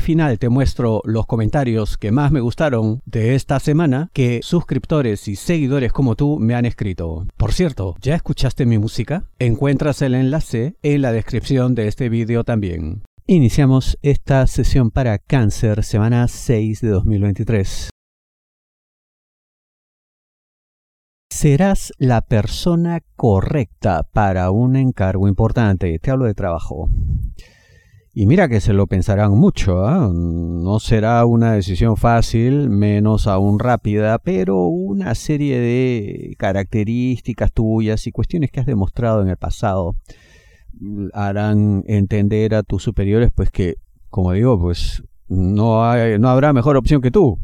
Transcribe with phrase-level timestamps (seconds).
[0.00, 5.36] Final te muestro los comentarios que más me gustaron de esta semana que suscriptores y
[5.36, 7.26] seguidores como tú me han escrito.
[7.36, 9.24] Por cierto, ¿ya escuchaste mi música?
[9.38, 13.02] Encuentras el enlace en la descripción de este vídeo también.
[13.26, 17.90] Iniciamos esta sesión para cáncer semana 6 de 2023.
[21.30, 25.98] Serás la persona correcta para un encargo importante.
[25.98, 26.88] Te hablo de trabajo.
[28.12, 30.10] Y mira que se lo pensarán mucho, ¿ah?
[30.12, 38.12] no será una decisión fácil, menos aún rápida, pero una serie de características tuyas y
[38.12, 39.94] cuestiones que has demostrado en el pasado
[41.12, 43.76] harán entender a tus superiores pues que,
[44.08, 47.38] como digo, pues no, hay, no habrá mejor opción que tú.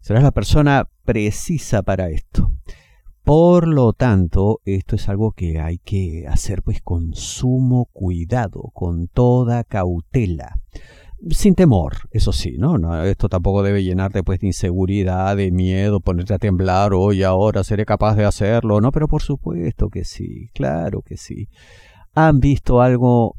[0.00, 2.51] Serás la persona precisa para esto.
[3.24, 9.06] Por lo tanto, esto es algo que hay que hacer pues con sumo cuidado, con
[9.06, 10.58] toda cautela.
[11.30, 13.04] Sin temor, eso sí, ¿no?
[13.04, 17.86] Esto tampoco debe llenarte pues de inseguridad, de miedo, ponerte a temblar, hoy ahora seré
[17.86, 18.90] capaz de hacerlo, ¿no?
[18.90, 21.48] Pero por supuesto que sí, claro que sí.
[22.14, 23.36] Han visto algo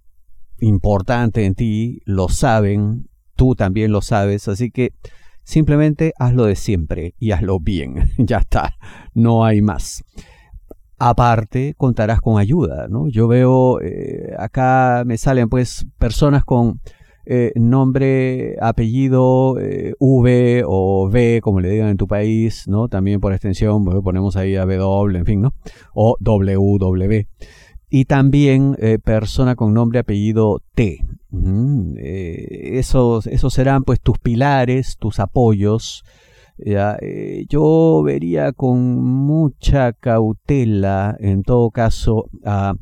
[0.59, 4.93] importante en ti, lo saben, tú también lo sabes, así que
[5.43, 8.11] Simplemente hazlo de siempre y hazlo bien.
[8.17, 8.75] ya está,
[9.13, 10.03] no hay más.
[10.99, 13.09] Aparte, contarás con ayuda, ¿no?
[13.09, 16.79] Yo veo, eh, acá me salen pues personas con
[17.25, 22.89] eh, nombre, apellido, eh, V o V, como le digan en tu país, ¿no?
[22.89, 25.53] También por extensión, pues, ponemos ahí a W, en fin, ¿no?
[25.93, 27.27] O WW.
[27.95, 31.05] Y también persona con nombre, apellido T,
[31.97, 36.03] eh, esos, esos serán pues tus pilares, tus apoyos.
[36.59, 42.75] Eh, yo vería con mucha cautela, en todo caso, a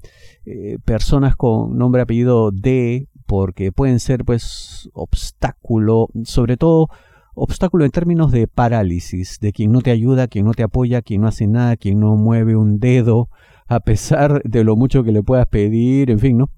[0.46, 6.90] eh, personas con nombre apellido D, porque pueden ser pues obstáculo, sobre todo
[7.34, 11.22] obstáculo en términos de parálisis, de quien no te ayuda, quien no te apoya, quien
[11.22, 13.30] no hace nada, quien no mueve un dedo,
[13.72, 16.50] a pesar de lo mucho que le puedas pedir, en fin, ¿no?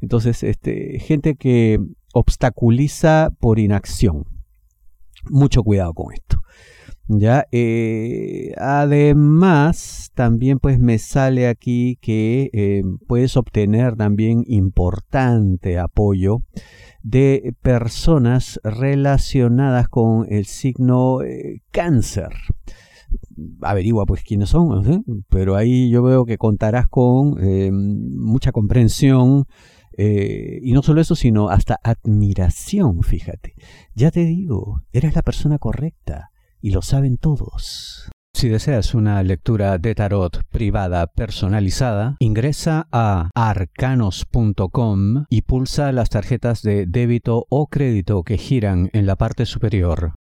[0.00, 1.78] Entonces, este, gente que
[2.14, 4.24] obstaculiza por inacción.
[5.28, 6.40] Mucho cuidado con esto.
[7.08, 16.38] Ya, eh, además, también pues me sale aquí que eh, puedes obtener también importante apoyo
[17.02, 22.30] de personas relacionadas con el signo eh, cáncer
[23.60, 27.36] averigua pues quiénes son, pero ahí yo veo que contarás con
[28.16, 29.46] mucha comprensión,
[29.96, 33.54] eh, y no solo eso, sino hasta admiración, fíjate.
[33.94, 36.30] Ya te digo, eres la persona correcta
[36.60, 38.08] y lo saben todos.
[38.34, 46.62] Si deseas una lectura de tarot privada personalizada, ingresa a arcanos.com y pulsa las tarjetas
[46.62, 50.14] de débito o crédito que giran en la parte superior.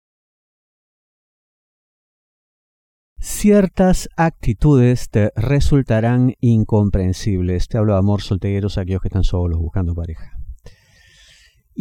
[3.19, 7.67] Ciertas actitudes te resultarán incomprensibles.
[7.67, 10.39] Te hablo de amor solteros, aquellos que están solos buscando pareja.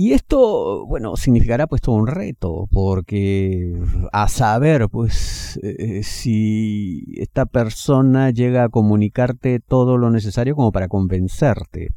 [0.00, 3.76] Y esto, bueno, significará pues todo un reto, porque
[4.12, 10.86] a saber, pues, eh, si esta persona llega a comunicarte todo lo necesario como para
[10.86, 11.88] convencerte.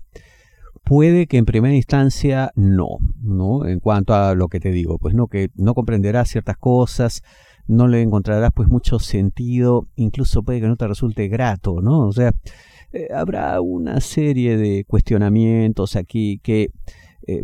[0.84, 3.68] Puede que en primera instancia no, ¿no?
[3.68, 7.22] En cuanto a lo que te digo, pues no, que no comprenderás ciertas cosas,
[7.72, 12.08] no le encontrarás pues mucho sentido, incluso puede que no te resulte grato, ¿no?
[12.08, 12.34] O sea,
[12.92, 16.70] eh, habrá una serie de cuestionamientos aquí que
[17.28, 17.44] eh,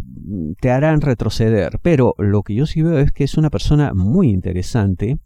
[0.60, 4.30] te harán retroceder, pero lo que yo sí veo es que es una persona muy
[4.30, 5.18] interesante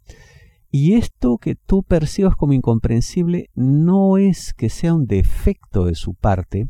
[0.70, 6.14] y esto que tú percibas como incomprensible no es que sea un defecto de su
[6.14, 6.66] parte,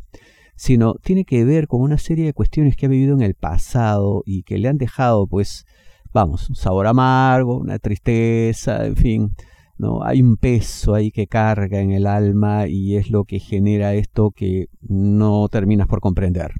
[0.56, 4.22] sino tiene que ver con una serie de cuestiones que ha vivido en el pasado
[4.26, 5.66] y que le han dejado pues
[6.12, 9.30] vamos, un sabor amargo, una tristeza, en fin,
[9.78, 10.02] ¿no?
[10.04, 14.30] Hay un peso ahí que carga en el alma y es lo que genera esto
[14.30, 16.52] que no terminas por comprender.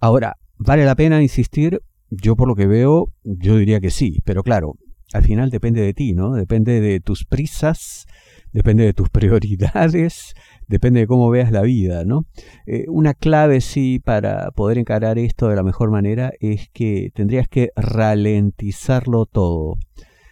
[0.00, 1.82] Ahora, ¿vale la pena insistir?
[2.10, 4.74] Yo por lo que veo, yo diría que sí, pero claro,
[5.12, 6.32] al final depende de ti, ¿no?
[6.32, 8.06] Depende de tus prisas,
[8.52, 10.34] depende de tus prioridades,
[10.68, 12.26] depende de cómo veas la vida, ¿no?
[12.66, 17.48] Eh, una clave, sí, para poder encarar esto de la mejor manera es que tendrías
[17.48, 19.76] que ralentizarlo todo.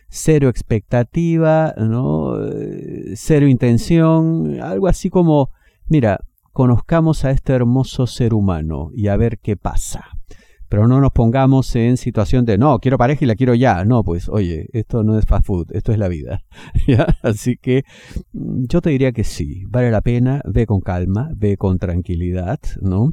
[0.08, 2.42] Cero expectativa, ¿no?
[2.44, 5.50] Eh, cero intención, algo así como,
[5.86, 6.20] mira,
[6.52, 10.04] conozcamos a este hermoso ser humano y a ver qué pasa
[10.70, 13.84] pero no nos pongamos en situación de, no, quiero pareja y la quiero ya.
[13.84, 16.44] No, pues, oye, esto no es fast food, esto es la vida.
[17.22, 17.82] Así que
[18.32, 22.60] mm, yo te diría que sí, vale la pena, ve con calma, ve con tranquilidad,
[22.80, 23.10] ¿no?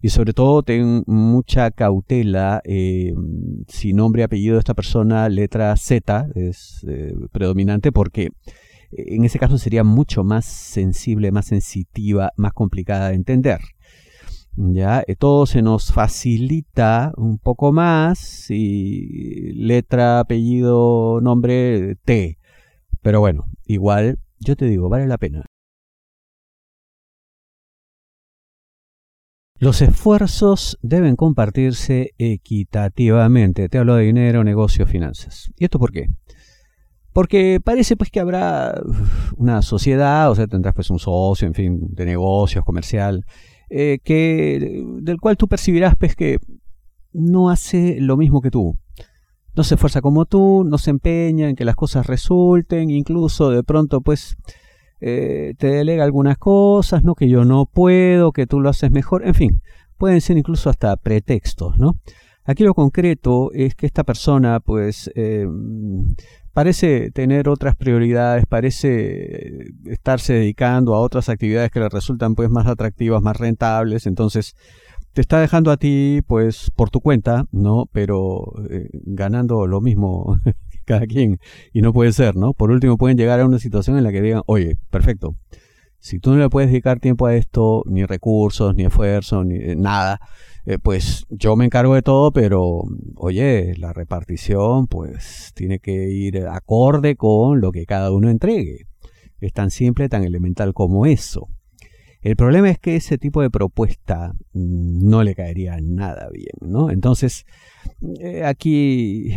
[0.00, 3.12] Y sobre todo ten mucha cautela eh,
[3.66, 8.28] si nombre y apellido de esta persona, letra Z, es eh, predominante, porque
[8.92, 13.58] en ese caso sería mucho más sensible, más sensitiva, más complicada de entender.
[14.62, 22.38] Ya, eh, todo se nos facilita un poco más y letra, apellido, nombre, T.
[23.00, 25.46] Pero bueno, igual, yo te digo, vale la pena.
[29.58, 33.70] Los esfuerzos deben compartirse equitativamente.
[33.70, 35.50] Te hablo de dinero, negocio, finanzas.
[35.56, 36.08] ¿Y esto por qué?
[37.14, 38.74] Porque parece pues que habrá
[39.36, 43.24] una sociedad, o sea, tendrás pues un socio, en fin, de negocios, comercial,
[43.70, 46.38] eh, que, del cual tú percibirás pues, que
[47.12, 48.76] no hace lo mismo que tú.
[49.54, 53.62] No se esfuerza como tú, no se empeña en que las cosas resulten, incluso de
[53.62, 54.36] pronto pues
[55.00, 57.14] eh, te delega algunas cosas, ¿no?
[57.14, 59.62] Que yo no puedo, que tú lo haces mejor, en fin,
[59.98, 61.96] pueden ser incluso hasta pretextos, ¿no?
[62.50, 65.46] Aquí lo concreto es que esta persona pues eh,
[66.52, 72.66] parece tener otras prioridades, parece estarse dedicando a otras actividades que le resultan pues más
[72.66, 74.56] atractivas, más rentables, entonces
[75.12, 77.84] te está dejando a ti pues por tu cuenta, ¿no?
[77.92, 80.40] Pero eh, ganando lo mismo
[80.86, 81.38] cada quien
[81.72, 82.52] y no puede ser, ¿no?
[82.52, 85.36] Por último pueden llegar a una situación en la que digan, oye, perfecto,
[86.00, 89.76] si tú no le puedes dedicar tiempo a esto, ni recursos, ni esfuerzo, ni eh,
[89.76, 90.18] nada,
[90.70, 92.84] eh, pues yo me encargo de todo, pero
[93.16, 98.86] oye, la repartición pues tiene que ir acorde con lo que cada uno entregue.
[99.40, 101.48] Es tan simple, tan elemental como eso.
[102.22, 106.90] El problema es que ese tipo de propuesta mm, no le caería nada bien, ¿no?
[106.90, 107.46] Entonces,
[108.20, 109.30] eh, aquí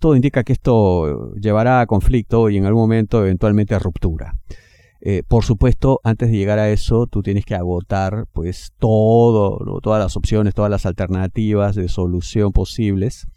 [0.00, 4.34] todo indica que esto llevará a conflicto y en algún momento eventualmente a ruptura.
[5.08, 10.02] Eh, por supuesto, antes de llegar a eso, tú tienes que agotar pues todo, todas
[10.02, 13.28] las opciones, todas las alternativas de solución posibles,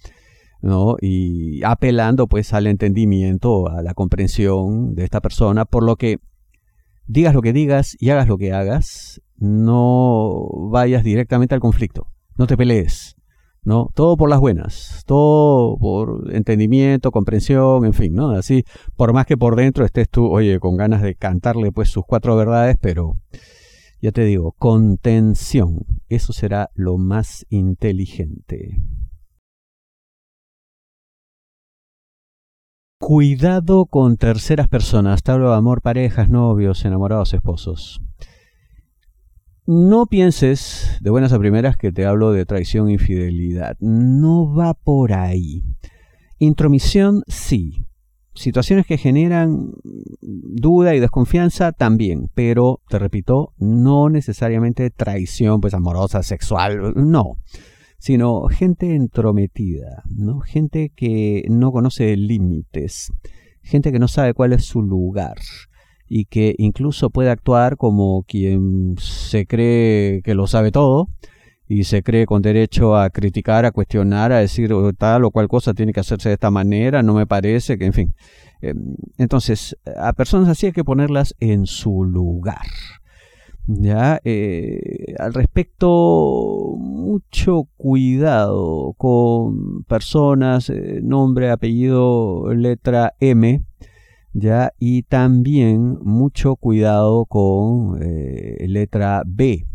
[0.63, 0.95] ¿no?
[0.99, 6.17] Y apelando pues al entendimiento, a la comprensión de esta persona, por lo que
[7.05, 12.47] digas lo que digas y hagas lo que hagas, no vayas directamente al conflicto, no
[12.47, 13.15] te pelees,
[13.63, 13.89] ¿no?
[13.93, 18.31] Todo por las buenas, todo por entendimiento, comprensión, en fin, ¿no?
[18.31, 18.63] Así,
[18.95, 22.35] por más que por dentro estés tú, oye, con ganas de cantarle pues sus cuatro
[22.35, 23.17] verdades, pero
[24.01, 28.77] ya te digo, contención, eso será lo más inteligente.
[33.01, 38.01] Cuidado con terceras personas, te hablo de amor, parejas, novios, enamorados, esposos.
[39.71, 43.77] No pienses de buenas a primeras que te hablo de traición e infidelidad.
[43.79, 45.63] No va por ahí.
[46.39, 47.85] Intromisión, sí.
[48.33, 49.73] Situaciones que generan
[50.21, 57.35] duda y desconfianza también, pero te repito, no necesariamente traición pues amorosa, sexual, no,
[57.99, 60.39] sino gente entrometida, ¿no?
[60.39, 63.13] Gente que no conoce límites,
[63.61, 65.37] gente que no sabe cuál es su lugar,
[66.09, 71.07] y que incluso puede actuar como quien se cree que lo sabe todo
[71.67, 75.47] y se cree con derecho a criticar, a cuestionar, a decir oh, tal o cual
[75.47, 78.15] cosa tiene que hacerse de esta manera, no me parece, que en fin.
[78.61, 82.65] Em, entonces, a personas así hay que ponerlas en su lugar.
[83.67, 93.61] Ya, eh, al respecto, mucho cuidado con personas, eh, nombre, apellido, letra M,
[94.33, 94.73] ¿ya?
[94.79, 99.65] Y también mucho cuidado con eh, letra B.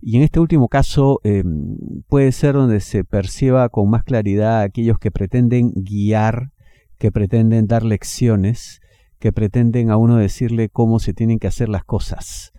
[0.00, 1.76] Y en este último caso em,
[2.08, 6.52] puede ser donde se perciba con más claridad aquellos que pretenden guiar,
[6.98, 8.80] que pretenden dar lecciones,
[9.18, 12.52] que pretenden a uno decirle cómo se tienen que hacer las cosas.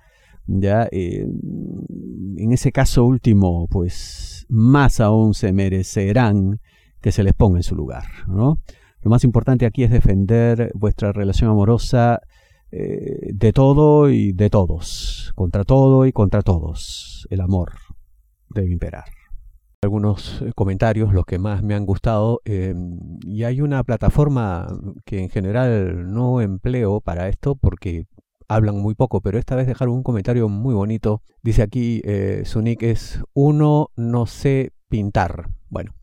[0.48, 1.32] Ya, em,
[2.38, 6.60] en ese caso último, pues más aún se merecerán
[7.02, 8.60] que se les ponga en su lugar, ¿no?
[9.02, 12.20] Lo más importante aquí es defender vuestra relación amorosa
[12.72, 17.26] eh, de todo y de todos, contra todo y contra todos.
[17.30, 17.74] El amor
[18.50, 19.06] debe imperar.
[19.82, 24.68] Algunos eh, comentarios, los que más me han gustado, em, y hay una plataforma
[25.06, 28.08] que en general no empleo para esto porque
[28.50, 31.22] hablan muy poco, pero esta vez dejaron un comentario muy bonito.
[31.44, 35.50] Dice aquí, eh, su es uno no sé pintar.
[35.70, 35.94] Bueno.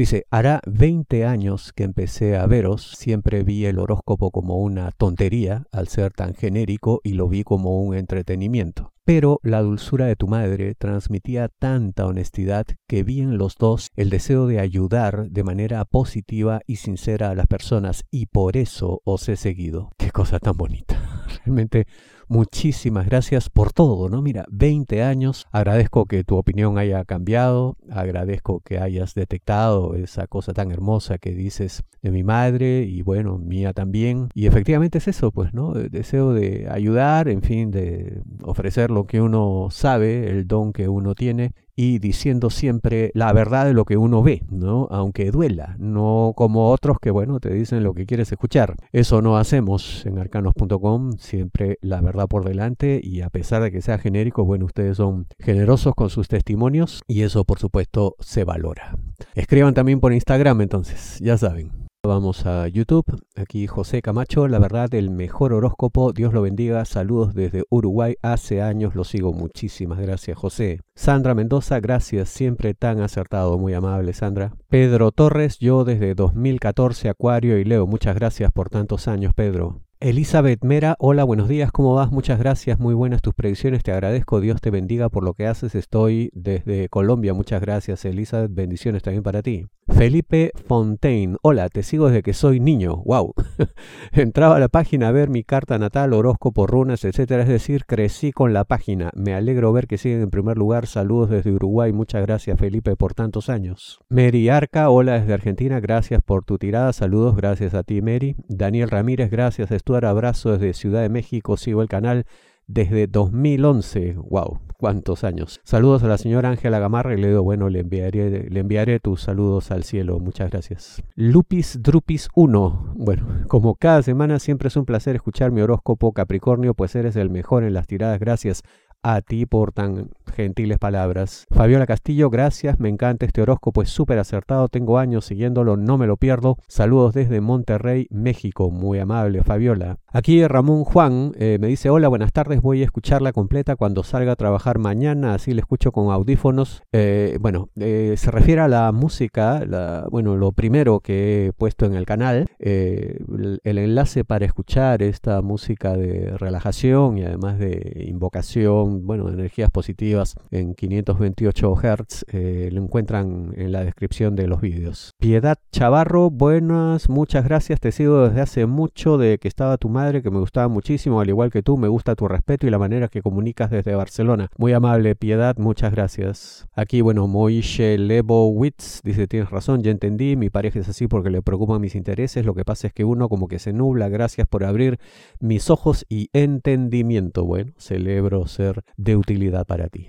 [0.00, 5.64] Dice, hará 20 años que empecé a veros, siempre vi el horóscopo como una tontería
[5.72, 8.94] al ser tan genérico y lo vi como un entretenimiento.
[9.04, 14.08] Pero la dulzura de tu madre transmitía tanta honestidad que vi en los dos el
[14.08, 19.28] deseo de ayudar de manera positiva y sincera a las personas y por eso os
[19.28, 19.90] he seguido.
[19.98, 20.98] Qué cosa tan bonita.
[21.44, 21.86] Realmente
[22.30, 24.22] muchísimas gracias por todo, ¿no?
[24.22, 30.52] Mira, 20 años, agradezco que tu opinión haya cambiado, agradezco que hayas detectado esa cosa
[30.52, 34.28] tan hermosa que dices de mi madre y bueno, mía también.
[34.32, 35.72] Y efectivamente es eso, pues, ¿no?
[35.72, 41.16] Deseo de ayudar, en fin, de ofrecer lo que uno sabe, el don que uno
[41.16, 44.86] tiene y diciendo siempre la verdad de lo que uno ve, ¿no?
[44.90, 48.76] Aunque duela, no como otros que, bueno, te dicen lo que quieres escuchar.
[48.92, 53.82] Eso no hacemos en arcanos.com, siempre la verdad por delante y a pesar de que
[53.82, 58.96] sea genérico, bueno, ustedes son generosos con sus testimonios y eso por supuesto se valora.
[59.34, 61.80] Escriban también por Instagram entonces, ya saben.
[62.02, 63.04] Vamos a YouTube.
[63.36, 66.14] Aquí José Camacho, la verdad, el mejor horóscopo.
[66.14, 66.86] Dios lo bendiga.
[66.86, 68.14] Saludos desde Uruguay.
[68.22, 69.34] Hace años lo sigo.
[69.34, 70.80] Muchísimas gracias, José.
[70.94, 72.30] Sandra Mendoza, gracias.
[72.30, 73.58] Siempre tan acertado.
[73.58, 74.54] Muy amable, Sandra.
[74.68, 77.86] Pedro Torres, yo desde 2014, Acuario y Leo.
[77.86, 79.82] Muchas gracias por tantos años, Pedro.
[80.02, 82.10] Elizabeth Mera, hola, buenos días, ¿cómo vas?
[82.10, 85.74] Muchas gracias, muy buenas tus predicciones, te agradezco, Dios te bendiga por lo que haces,
[85.74, 89.66] estoy desde Colombia, muchas gracias Elizabeth, bendiciones también para ti.
[89.92, 93.34] Felipe Fontaine, hola, te sigo desde que soy niño, wow.
[94.12, 98.32] Entraba a la página a ver mi carta natal, horóscopo, runas, etcétera, es decir, crecí
[98.32, 99.10] con la página.
[99.14, 100.86] Me alegro ver que siguen en primer lugar.
[100.86, 104.00] Saludos desde Uruguay, muchas gracias Felipe por tantos años.
[104.08, 108.36] Mary Arca, hola desde Argentina, gracias por tu tirada, saludos, gracias a ti Mary.
[108.48, 112.24] Daniel Ramírez, gracias, Estuar, abrazo desde Ciudad de México, sigo el canal
[112.66, 114.14] desde 2011.
[114.30, 114.60] ¡Wow!
[114.80, 115.60] ¿Cuántos años?
[115.62, 119.20] Saludos a la señora Ángela Gamarra y le digo, bueno, le enviaré, le enviaré tus
[119.20, 120.18] saludos al cielo.
[120.20, 121.02] Muchas gracias.
[121.16, 122.94] Lupis Drupis 1.
[122.96, 127.28] Bueno, como cada semana siempre es un placer escuchar mi horóscopo Capricornio, pues eres el
[127.28, 128.18] mejor en las tiradas.
[128.18, 128.62] Gracias
[129.02, 131.46] a ti por tan gentiles palabras.
[131.50, 136.06] Fabiola Castillo, gracias, me encanta este horóscopo, es súper acertado, tengo años siguiéndolo, no me
[136.06, 136.56] lo pierdo.
[136.68, 139.98] Saludos desde Monterrey, México, muy amable Fabiola.
[140.12, 144.32] Aquí Ramón Juan eh, me dice, hola, buenas tardes, voy a escucharla completa cuando salga
[144.32, 146.82] a trabajar mañana, así la escucho con audífonos.
[146.92, 151.86] Eh, bueno, eh, se refiere a la música, la, bueno, lo primero que he puesto
[151.86, 158.04] en el canal, el, el enlace para escuchar esta música de relajación y además de
[158.08, 162.24] invocación, bueno, energías positivas en 528 Hz.
[162.32, 165.12] Eh, lo encuentran en la descripción de los vídeos.
[165.18, 167.80] Piedad Chavarro, buenas, muchas gracias.
[167.80, 171.28] Te sigo desde hace mucho de que estaba tu madre, que me gustaba muchísimo, al
[171.28, 171.76] igual que tú.
[171.76, 174.48] Me gusta tu respeto y la manera que comunicas desde Barcelona.
[174.58, 176.66] Muy amable, Piedad, muchas gracias.
[176.74, 180.36] Aquí, bueno, Moishe Lebowitz dice: Tienes razón, ya entendí.
[180.36, 182.44] Mi pareja es así porque le preocupan mis intereses.
[182.44, 184.08] Lo que pasa es que uno como que se nubla.
[184.08, 184.98] Gracias por abrir
[185.40, 187.44] mis ojos y entendimiento.
[187.44, 190.08] Bueno, celebro ser de utilidad para ti.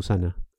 [0.00, 0.34] Susana.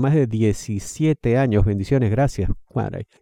[0.00, 1.64] más de 17 años.
[1.64, 2.50] Bendiciones, gracias.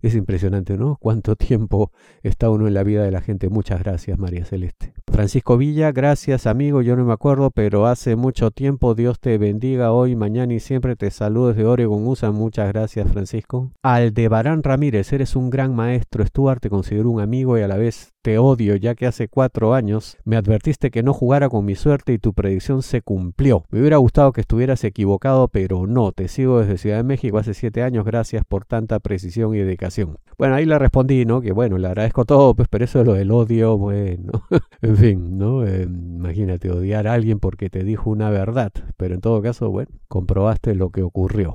[0.03, 0.97] es impresionante, ¿no?
[1.01, 1.91] Cuánto tiempo
[2.23, 3.49] está uno en la vida de la gente.
[3.49, 4.93] Muchas gracias, María Celeste.
[5.11, 9.93] Francisco Villa, gracias amigo, yo no me acuerdo, pero hace mucho tiempo Dios te bendiga
[9.93, 12.33] hoy, mañana y siempre te saludo desde Oregon USA.
[12.33, 13.71] Muchas gracias, Francisco.
[13.83, 16.25] Aldebarán Ramírez, eres un gran maestro.
[16.27, 19.75] Stuart, te considero un amigo y a la vez te odio, ya que hace cuatro
[19.75, 23.65] años me advertiste que no jugara con mi suerte y tu predicción se cumplió.
[23.71, 27.55] Me hubiera gustado que estuvieras equivocado, pero no, te sigo desde Ciudad de México hace
[27.55, 30.19] siete años, gracias por tanta precisión y dedicación.
[30.39, 31.41] Bueno, ahí le respondí, ¿no?
[31.41, 34.33] Que bueno, le agradezco todo, pues, pero eso es lo del odio, bueno,
[34.83, 35.67] en fin, ¿no?
[35.67, 39.91] Eh, imagínate odiar a alguien porque te dijo una verdad, pero en todo caso, bueno,
[40.09, 41.55] comprobaste lo que ocurrió.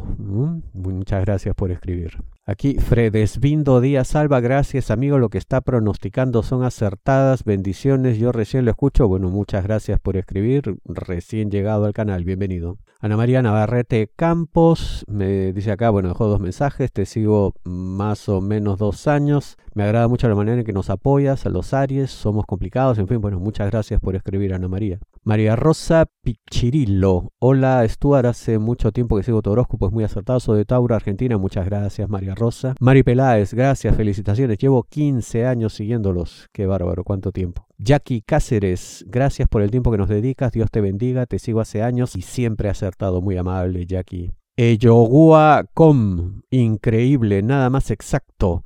[0.74, 2.18] Muchas gracias por escribir.
[2.50, 8.66] Aquí Fredesvindo Díaz Salva, gracias amigo, lo que está pronosticando son acertadas, bendiciones, yo recién
[8.66, 12.80] lo escucho, bueno, muchas gracias por escribir, recién llegado al canal, bienvenido.
[13.02, 18.42] Ana María Navarrete Campos me dice acá, bueno, dejó dos mensajes, te sigo más o
[18.42, 22.10] menos dos años, me agrada mucho la manera en que nos apoyas a los Aries,
[22.12, 25.00] somos complicados, en fin, bueno, muchas gracias por escribir Ana María.
[25.24, 30.40] María Rosa Pichirillo, hola Stuart, hace mucho tiempo que sigo tu horóscopo, es muy acertado,
[30.40, 32.76] soy de Tauro, Argentina, muchas gracias María Rosa.
[32.80, 37.66] Mari Peláez, gracias, felicitaciones, llevo 15 años siguiéndolos, qué bárbaro, cuánto tiempo.
[37.78, 41.84] Jackie Cáceres, gracias por el tiempo que nos dedicas, Dios te bendiga, te sigo hace
[41.84, 44.34] años y siempre acertado, muy amable Jackie.
[44.62, 48.66] Eyogua Com, increíble, nada más exacto.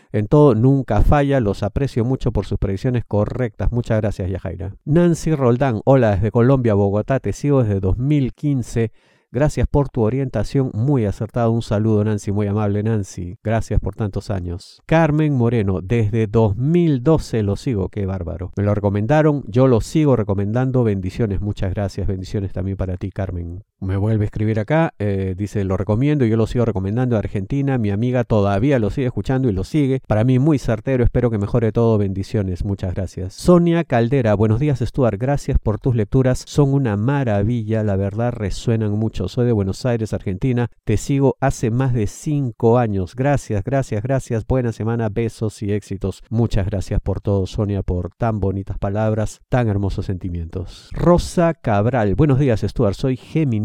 [0.13, 3.71] En todo, nunca falla, los aprecio mucho por sus predicciones correctas.
[3.71, 4.75] Muchas gracias, Yajaira.
[4.83, 8.91] Nancy Roldán, hola desde Colombia, Bogotá, te sigo desde 2015.
[9.33, 11.51] Gracias por tu orientación, muy acertado.
[11.51, 13.37] Un saludo, Nancy, muy amable, Nancy.
[13.41, 14.81] Gracias por tantos años.
[14.85, 18.51] Carmen Moreno, desde 2012 lo sigo, qué bárbaro.
[18.57, 20.83] Me lo recomendaron, yo lo sigo recomendando.
[20.83, 22.07] Bendiciones, muchas gracias.
[22.07, 23.63] Bendiciones también para ti, Carmen.
[23.81, 27.17] Me vuelve a escribir acá, eh, dice, lo recomiendo, yo lo sigo recomendando.
[27.17, 30.03] Argentina, mi amiga todavía lo sigue escuchando y lo sigue.
[30.05, 31.97] Para mí muy certero, espero que mejore todo.
[31.97, 33.33] Bendiciones, muchas gracias.
[33.33, 35.19] Sonia Caldera, buenos días, Stuart.
[35.19, 40.13] Gracias por tus lecturas, son una maravilla, la verdad resuenan mucho soy de Buenos Aires,
[40.13, 40.69] Argentina.
[40.83, 43.15] Te sigo hace más de cinco años.
[43.15, 44.45] Gracias, gracias, gracias.
[44.45, 46.21] Buena semana, besos y éxitos.
[46.29, 50.89] Muchas gracias por todo, Sonia, por tan bonitas palabras, tan hermosos sentimientos.
[50.91, 52.93] Rosa Cabral, buenos días, Stuart.
[52.93, 53.17] Soy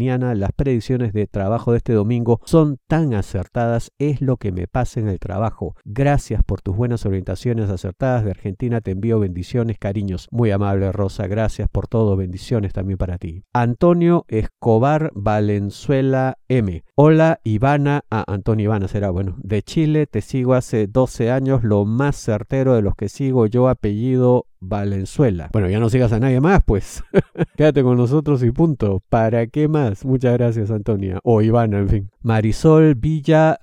[0.07, 3.91] Las predicciones de trabajo de este domingo son tan acertadas.
[3.97, 5.75] Es lo que me pasa en el trabajo.
[5.85, 8.81] Gracias por tus buenas orientaciones acertadas de Argentina.
[8.81, 10.27] Te envío bendiciones, cariños.
[10.31, 11.27] Muy amable, Rosa.
[11.27, 12.15] Gracias por todo.
[12.15, 13.43] Bendiciones también para ti.
[13.53, 16.83] Antonio Escobar Val Valenzuela M.
[16.95, 21.85] Hola Ivana, ah, Antonio Ivana será bueno, de Chile, te sigo hace 12 años, lo
[21.85, 25.49] más certero de los que sigo yo, apellido Valenzuela.
[25.53, 27.03] Bueno, ya no sigas a nadie más, pues.
[27.57, 29.03] Quédate con nosotros y punto.
[29.09, 30.05] ¿Para qué más?
[30.05, 31.19] Muchas gracias, Antonia.
[31.23, 32.11] O Ivana, en fin.
[32.21, 33.57] Marisol Villa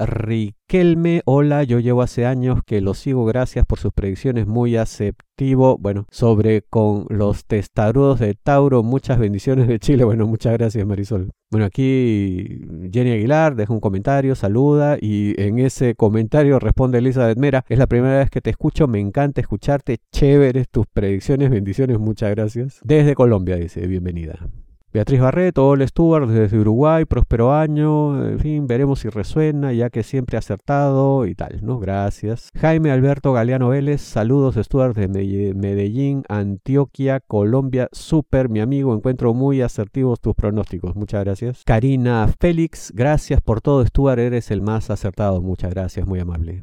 [0.66, 1.20] Riquelme.
[1.26, 3.26] Hola, yo llevo hace años que lo sigo.
[3.26, 4.46] Gracias por sus predicciones.
[4.46, 5.76] Muy aceptivo.
[5.78, 8.82] Bueno, sobre con los testarudos de Tauro.
[8.82, 10.04] Muchas bendiciones de Chile.
[10.04, 11.30] Bueno, muchas gracias, Marisol.
[11.50, 17.64] Bueno, aquí Jenny Aguilar deja un comentario, saluda y en ese comentario responde Elizabeth Mera.
[17.68, 18.88] Es la primera vez que te escucho.
[18.88, 19.98] Me encanta escucharte.
[20.12, 22.80] Chévere tu predicciones, bendiciones, muchas gracias.
[22.82, 24.48] Desde Colombia, dice, bienvenida.
[24.94, 30.04] Beatriz Barreto, hola Stuart, desde Uruguay, próspero año, en fin, veremos si resuena, ya que
[30.04, 31.80] siempre acertado y tal, ¿no?
[31.80, 32.48] Gracias.
[32.54, 39.62] Jaime Alberto Galeano Vélez, saludos Stuart de Medellín, Antioquia, Colombia, súper, mi amigo, encuentro muy
[39.62, 41.64] asertivos tus pronósticos, muchas gracias.
[41.66, 46.62] Karina Félix, gracias por todo Stuart, eres el más acertado, muchas gracias, muy amable.